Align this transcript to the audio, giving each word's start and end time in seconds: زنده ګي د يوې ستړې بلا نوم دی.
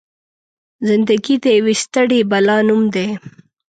زنده 0.87 1.15
ګي 1.23 1.35
د 1.43 1.45
يوې 1.57 1.73
ستړې 1.83 2.19
بلا 2.31 2.57
نوم 2.67 2.83
دی. 2.93 3.07